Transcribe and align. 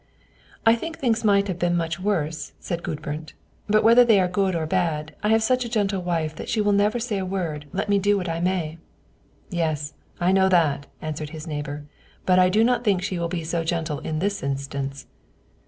"I 0.65 0.73
think 0.73 0.97
things 0.97 1.23
might 1.23 1.47
have 1.47 1.59
been 1.59 1.77
much 1.77 1.99
worse," 1.99 2.53
said 2.59 2.81
Gudbrand; 2.81 3.33
"but 3.69 3.83
whether 3.83 4.03
they 4.03 4.19
are 4.19 4.27
good 4.27 4.55
or 4.55 4.65
bad, 4.65 5.13
I 5.21 5.29
have 5.29 5.43
such 5.43 5.63
a 5.63 5.69
gentle 5.69 6.01
wife 6.01 6.35
that 6.37 6.49
she 6.49 6.59
will 6.59 6.71
never 6.71 6.97
say 6.99 7.19
a 7.19 7.23
word, 7.23 7.67
let 7.71 7.87
me 7.87 7.99
do 7.99 8.17
what 8.17 8.27
I 8.27 8.39
may." 8.39 8.79
"Yes, 9.51 9.93
that 10.17 10.25
I 10.25 10.31
know," 10.31 10.49
answered 11.03 11.29
his 11.29 11.45
neighbor; 11.45 11.85
"but 12.25 12.39
I 12.39 12.49
do 12.49 12.63
not 12.63 12.83
think 12.83 13.03
she 13.03 13.19
will 13.19 13.29
be 13.29 13.43
so 13.43 13.63
gentle 13.63 13.99
in 13.99 14.17
this 14.17 14.41
instance." 14.41 15.05